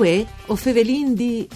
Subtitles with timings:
[0.00, 1.46] Uè, o fevelin di...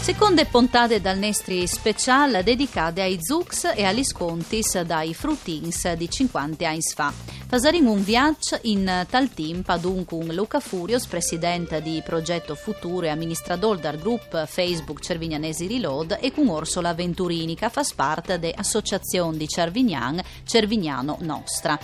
[0.00, 6.68] Seconde puntate dal Nestri Special dedicate ai Zux e agli scontis dai Fruitins di 50
[6.68, 7.29] anni fa.
[7.50, 13.08] Fasarin un viaggio in tal tempo dunque un Luca Furios, presidente di Progetto Futuro e
[13.08, 19.48] amministratore del gruppo Facebook Cervignanesi Reload e con Orsola Venturini che fa parte dell'associazione di
[19.48, 21.76] Cervignan Cervignano Nostra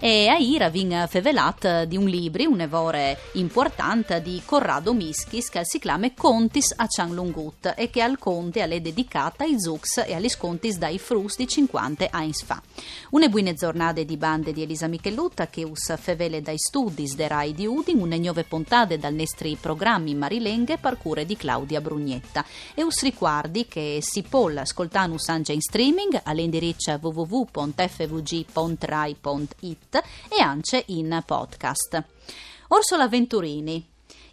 [0.00, 5.64] e a Ira vin fevelat di un libro, un evore importante di Corrado Mischis che
[5.64, 10.28] si chiama Contis a Cianlungut e che al conte è dedicata ai Zux e agli
[10.28, 12.60] scontis dai frus di 50 anni fa.
[13.10, 17.54] Une buone giornate di bande di Elisa Michelutta che us fevele dai studi de Rai
[17.54, 23.02] di Udin, une nuove puntate dal nostri programmi Marilenghe parcure di Claudia Brugnetta e us
[23.02, 27.62] ricordi che si può ascoltare anche in streaming all'indirizzo www.fvg.rai.it
[30.28, 32.04] e anche in podcast.
[32.68, 33.86] Orsola Venturini.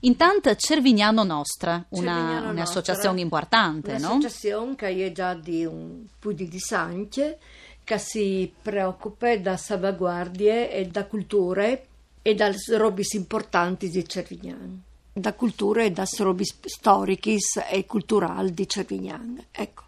[0.04, 4.14] Intanto Cervignano Nostra, una, Cervignano un'associazione Nostra, importante, no?
[4.14, 7.38] Un'associazione che è già di un po' di sanche,
[7.84, 11.86] che si preoccupa da salvaguardie e da culture
[12.22, 14.82] e da robe importanti di Cervignano.
[15.14, 17.38] Da culture e da robe storiche
[17.70, 19.46] e culturali di Cervignano.
[19.52, 19.84] Ecco.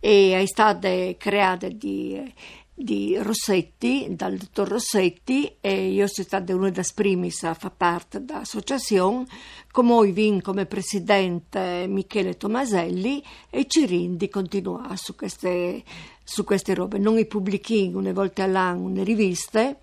[0.00, 2.32] E è stata creata di
[2.78, 8.24] di Rossetti, dal dottor Rossetti, e io sono stata una delle prime a fare parte
[8.24, 9.26] dell'associazione,
[9.72, 15.82] come ho vin come presidente Michele Tomaselli e ci rindi continuare su queste,
[16.22, 16.98] su queste robe.
[16.98, 19.78] Noi pubblichiamo una volta all'anno una riviste,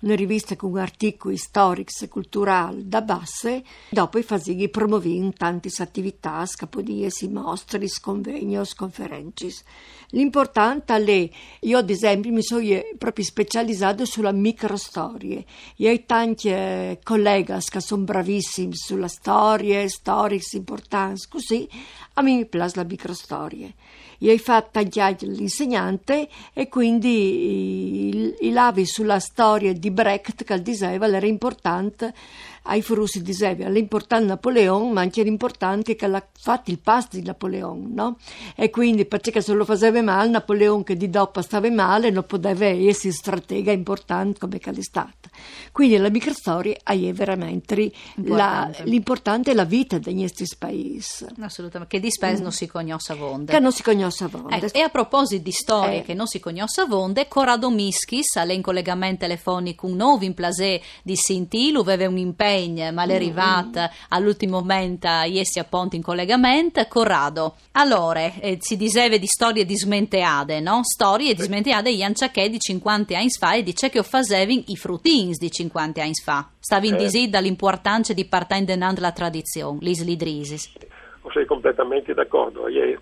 [0.00, 6.44] una rivista con articoli storici e culturali da basse, dopo i fasi promuoviamo tante attività,
[6.46, 9.64] scapodiesi, mostre, convegni, conferenze.
[10.12, 12.62] L'importante è, io ad esempio mi sono
[12.96, 15.44] proprio specializzato sulla microstorie.
[15.76, 21.68] Io ho tanti eh, colleghi che sono bravissimi sulla storia, storici importanti, così
[22.14, 23.70] a me mi piace la microstoria.
[24.20, 30.62] Io ho fatto anni l'insegnante e quindi i, i lavi sulla storia di Brecht che
[30.62, 32.12] diceva era importante
[32.68, 37.86] ai frusi diceva l'importante Napoleone ma anche l'importante che l'ha fatto il pasto di Napoleone
[37.88, 38.18] no?
[38.54, 42.66] e quindi perché se lo faceva male Napoleone che di dopo stava male non poteva
[42.66, 45.30] essere stratega importante come che è stato
[45.72, 47.90] quindi la microstoria è veramente
[48.24, 52.42] la, l'importante è la vita dei nostri paesi assolutamente che di spes mm.
[52.42, 55.42] non si conosce a vonde che non si conosce a vonde eh, e a proposito
[55.42, 56.02] di storie eh.
[56.02, 60.34] che non si conosce a vonde Corrado Mischis alle in collegamento telefonico un nuovo in
[60.34, 62.56] plasè di Sintilu aveva un impegno
[62.92, 64.04] ma l'è arrivata mm.
[64.08, 70.80] all'ultimo momento iesi appunto in collegamento Corrado allora eh, si diceva di storie dismenteate no?
[70.82, 75.50] storie dismenteate Ianciacche di 50 anni fa e dice che ho fasevi i fruttins di
[75.50, 76.98] 50 anni fa stavi in eh.
[76.98, 80.72] disi dall'importanza di partire denando la tradizione l'isli drisis
[81.32, 82.96] sei completamente d'accordo è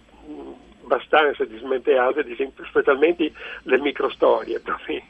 [0.84, 2.24] abbastanza dismenteate
[2.68, 5.02] specialmente le microstorie sì,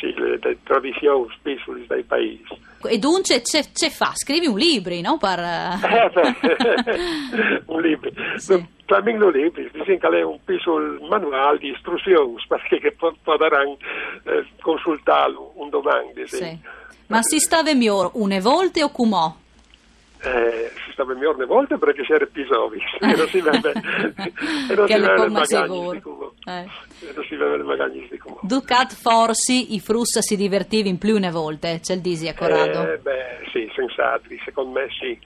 [0.00, 2.66] le, le tradizioni spesso dai paesi.
[2.88, 4.12] E dunque c'è, fa?
[4.14, 5.18] Scrivi un libro, no?
[5.18, 5.38] Per...
[5.38, 5.78] Eh,
[7.66, 8.10] un libro.
[8.36, 8.76] Sì.
[8.88, 10.78] No libri, dicen che è un piso
[11.08, 13.76] manuale di istruzioni perché potranno
[14.24, 16.12] eh, consultarlo un domani.
[16.24, 16.58] Sì.
[17.08, 19.34] Ma si stava migliore une volte o com'ò?
[20.22, 22.78] Eh, stava migliore une volte perché si era episodi.
[22.98, 23.72] E non si vede.
[24.68, 25.26] E non si vede
[25.68, 26.02] di
[26.48, 26.66] eh.
[27.28, 31.94] si vede di come Ducat forsi i frus si divertiva in più une volte c'è
[31.94, 35.18] il disi a Corrado eh, beh sì senz'altro secondo me sì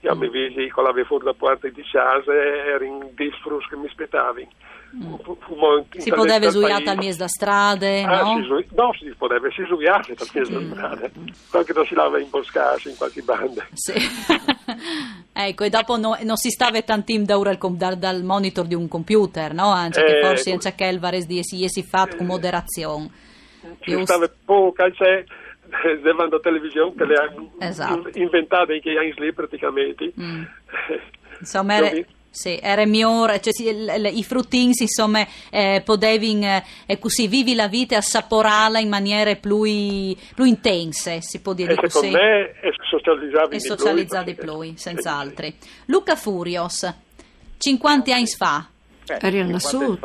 [0.00, 0.18] io mm.
[0.18, 4.48] mi visi con la fuori da porta di casa ero in disfrus che mi aspettavi
[4.96, 5.82] Mm.
[5.98, 8.42] Si poteva esuiare al mies da strade, ah, no?
[8.42, 11.12] Si, no, si poteva si esuiare dal mies da strade.
[11.48, 13.64] Qualche non si lava in boscassi, in qualche banda.
[13.72, 13.92] Sì.
[15.32, 18.88] ecco, e dopo no, non si stava tantim da ora dal, dal, monitor di un
[18.88, 19.72] computer, no?
[19.84, 23.10] Eh, che forse anche che il vares di si fatto con moderazione.
[23.82, 24.04] Si Just...
[24.04, 25.24] stava poco, c'è
[26.02, 28.10] davanti alla televisione che le hanno esatto.
[28.14, 30.12] inventate anche anni lì praticamente.
[30.18, 30.42] Mm.
[31.38, 31.90] Insomma, era...
[32.32, 36.38] Sì, era migliore, cioè, sì, i fruttins insomma eh, potevi
[36.86, 41.72] eh, così vivi la vita e assaporarla in maniere più, più intense, si può dire
[41.72, 41.90] e così.
[41.90, 45.52] Secondo me è socializzare di socializzare più, più senza altri.
[45.86, 46.94] Luca Furios,
[47.58, 48.64] 50 anni fa.
[49.08, 49.98] Eh, Era a sud.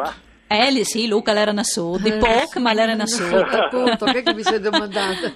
[0.48, 3.34] Eh sì, Luca l'era a sud, di poco ma l'era a sud.
[3.34, 5.31] Appunto, che mi sei domandata?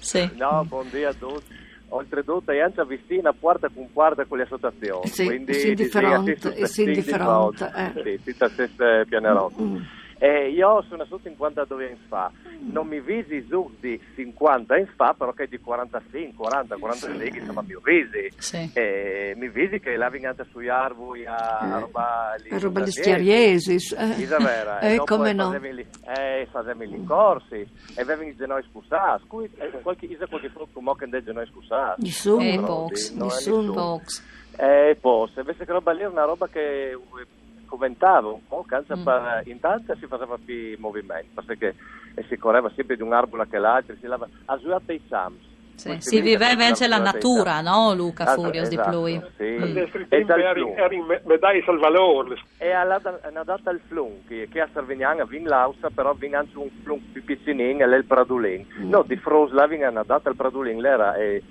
[0.00, 0.30] Sì.
[0.34, 5.26] No, buongiorno a tutti oltretutto è anche vicina porta con porta con le associazioni sì,
[5.26, 8.18] quindi sì di fronte sì di fronte eh.
[8.24, 9.76] sì, stessa pianerotta mm.
[10.24, 15.12] E io sono su 52 anni fa, non mi visi su di 50 anni fa,
[15.12, 18.32] però che di 45, 40, 46, insomma mi visi.
[18.38, 18.70] Sì.
[18.72, 23.74] E mi visi che la vingata sui arbui a, a roba A roba di stiariesi.
[23.74, 24.20] eh.
[24.22, 25.44] Isa vera, Eh, dopo come e no.
[25.50, 25.86] facevi lì-
[26.16, 27.56] eh, facevi gli corsi
[27.94, 29.24] e avevi i genoi scussati.
[29.26, 32.00] Qui, eh, qualche, isa qualche frutto mo che dei genoi scussati.
[32.02, 32.40] Nessuno.
[32.42, 33.72] Eh, No, box, nessuno.
[33.72, 34.22] Box.
[34.56, 36.98] Eh, posso, invece che roba lì è una roba che eh,
[37.66, 39.02] commentavo un po', canza Mm.
[39.02, 41.74] per, intanto si faceva più movimento, perché
[42.14, 45.52] eh, si correva sempre di un arbolo che l'altro, si lava, a i sams.
[45.76, 49.20] Sì, Si viveva invece la natura, no, Luca Ah, Furios di esatto, Plui?
[49.36, 49.56] Sì.
[49.74, 50.40] Nostre E dal
[51.66, 52.36] al valore.
[52.58, 56.70] E alla, alla data il flum, che, a Sarvignana vin l'ausa, però vin anche un
[56.82, 58.64] flum più piccinino, e l'è il Pradulin.
[58.82, 61.42] No, di Frosla vin una data il Pradulin, l'era eh,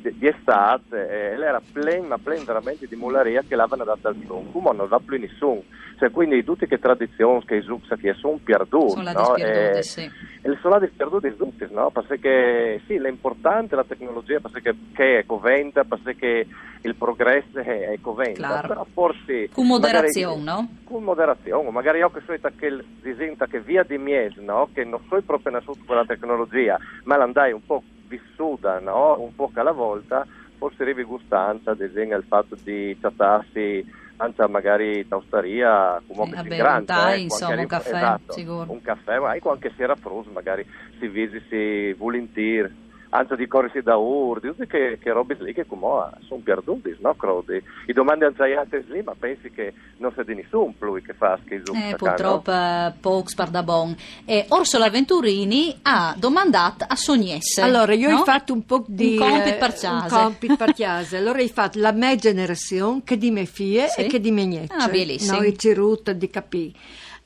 [0.00, 4.50] di, estate, eh, l'era plen, ma plen veramente di mullaria che l'avevano data al flum.
[4.52, 5.62] Come non va più nessuno.
[5.98, 9.34] Cioè, quindi tutte che tradizioni che Zuxa che sono perduti, Sono no?
[9.34, 10.10] disperdute, E- sì.
[10.40, 11.90] e sono la perduti tutti, no?
[11.90, 16.46] Perché sì, l'importante è la tecnologia, perché che è coventa, perché
[16.82, 18.68] il progresso è, è coventa, Claro.
[18.68, 19.50] però forse...
[19.52, 20.76] Con moderazione, magari- no?
[20.84, 24.70] con moderazione, magari io che so che disenta che via di mies, no?
[24.72, 29.16] che non so proprio nasciuto con la tecnologia, ma l'andai un po' vissuta, no?
[29.20, 30.26] un po' alla volta,
[30.58, 36.48] forse arrivi gustanza, ad esempio il fatto di trattarsi anche magari taustaria, comunque Eh, si
[36.48, 38.66] grande, un tè, eh, insomma, qualche- un caffè, esatto, sicuro.
[38.72, 40.66] un caffè, ma anche qualche sera frus, magari
[40.98, 46.10] si visi, si volentieri anche di corsi da urdi, che, che robe lì che come
[46.26, 47.14] sono perduti, no?
[47.14, 47.62] Crodi.
[47.86, 51.72] I domandi anziate lì, ma pensi che non sia di nessun più che fa schifo.
[51.72, 53.96] Eh, purtroppo eh, Pox Pardabon.
[54.24, 57.60] E Orsola Venturini ha domandato a Sognesse.
[57.60, 58.20] Allora, io no?
[58.20, 59.16] ho fatto un po' di...
[59.18, 60.14] Un eh, per Ciase.
[60.14, 61.16] Un compit per Ciase.
[61.20, 64.02] Allora, ho fatto la mia generazione, che di me fie Sì.
[64.02, 64.72] e che di me niente.
[64.74, 65.38] Ah, bellissimo.
[65.38, 66.74] Noi ci rutta di capì.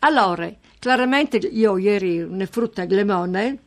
[0.01, 3.59] Allora, chiaramente io ieri una frutta a Glemone,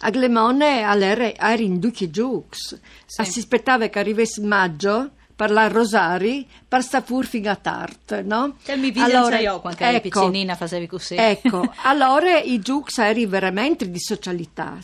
[0.00, 2.78] a Glemone era in Duchi Giux.
[3.06, 3.24] Sì.
[3.24, 8.56] Si aspettava che arrivasse maggio per la Rosari, per sta furfiga tart, no?
[8.60, 11.14] Che mi vide Allora, io quando eri ecco, piccinina facevi così.
[11.14, 14.76] Ecco, allora i giux eri veramente di socialità.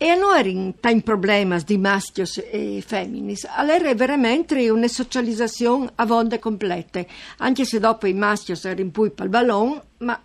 [0.00, 5.90] E non eri in in problemi di maschio e femminis, allora è veramente una socializzazione
[5.96, 7.06] a vonde complete,
[7.38, 10.18] anche se dopo i maschi erano in pui pal ballon, ma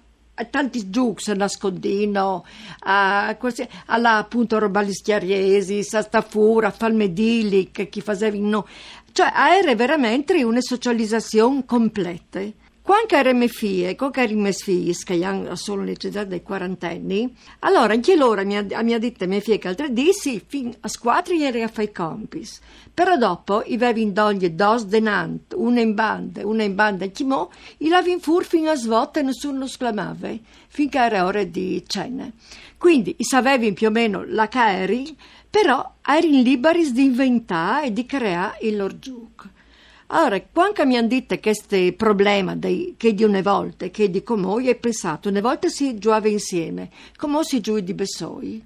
[0.50, 2.46] tanti giux nascondino,
[2.80, 3.38] a,
[3.86, 8.68] alla appunto roba gli schiariesi, a stafura, falmedili, che chi faceva no.
[9.12, 12.42] Cioè, era veramente una socializzazione completa.
[12.84, 18.44] Quando erano figlie, quando erano figlie, che hanno solo necessità dei quarantenni, allora anche loro
[18.44, 21.62] mi ha, mi ha detto mia figlia che altri dì, sì, fin a squadri eri
[21.62, 22.60] a fare i compis.
[22.94, 27.24] Però dopo, i avevi in doglie dos denant, una in banda, una in banda, chi
[27.24, 30.36] mo, i lavi in fur fino a svolta e nessuno sclamava,
[30.68, 32.30] finché era ora di cena.
[32.78, 35.16] Quindi, i sapevi più o meno la che
[35.50, 39.62] però eri liberi di inventare e di creare il loro gioco.
[40.08, 44.46] Allora, quando mi hanno detto questo problema dei- che di una volta, che di come
[44.46, 48.64] ho pensato, una volta si giocava insieme, come si gioca di Bessoi.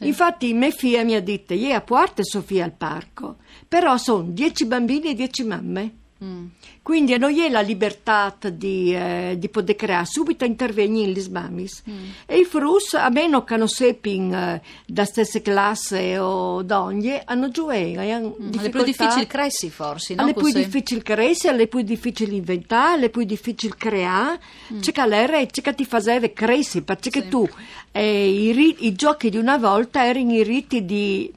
[0.00, 4.66] Infatti, mia figlia mi ha detto, io a parte Sofia al parco, però sono dieci
[4.66, 5.94] bambini e dieci mamme.
[6.24, 6.46] Mm.
[6.80, 11.82] Quindi a noi è la libertà di, eh, di poter creare subito intervenire gli mamis.
[11.90, 12.04] Mm.
[12.24, 17.50] E i frus, a meno che non siano eh, da stessa classe o d'ogni, hanno
[17.50, 17.98] giocato.
[18.00, 20.22] hanno Mm, È più difficile cresci forse, no?
[20.22, 24.40] alle più difficili crescere, alle più difficili inventare, alle più difficili creare.
[24.80, 27.22] C'è che l'era c'è che ti faceva crescere, perché Mm.
[27.22, 27.28] Sì.
[27.28, 27.48] tu
[27.92, 31.30] eh, i, ri- i giochi di una volta erano i riti di,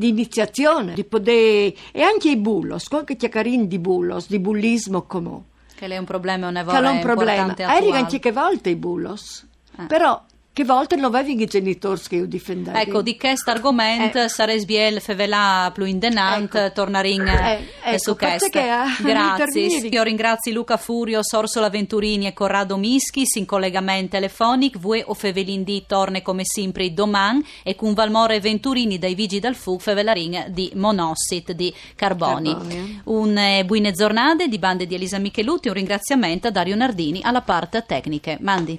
[0.00, 5.42] di iniziazione, di poter, e anche i bullos, anche chiacchierini di bullos, di bullismo come
[5.74, 7.54] Che lei è un problema, una che volta è un problema.
[7.54, 9.46] Erano anche che volte i bullos,
[9.78, 9.84] Eh.
[9.84, 10.18] però
[10.52, 12.76] che volte non avevi i genitori che io difendevo.
[12.76, 14.28] Ecco, di questo argomento Eh.
[14.28, 16.72] sarebbe biel fevelà più indenant, Ecco.
[16.72, 18.58] tornarin Eh, ecco, su questo.
[18.58, 19.66] ah, Grazie.
[19.88, 24.78] Io ringrazio Luca Furio, Sorsola Venturini e Corrado Mischis in collegamento telefonico.
[24.80, 29.54] Voi o Fevelin di torne come sempre domani e con Valmore Venturini dai Vigi dal
[29.54, 32.52] Fu Fevelarin di Monossit di Carboni.
[32.52, 33.00] Carboni.
[33.04, 37.40] Un eh, buine giornate di bande di Elisa Michelutti, un ringraziamento a Dario Nardini alla
[37.40, 38.36] parte tecniche.
[38.40, 38.78] Mandi.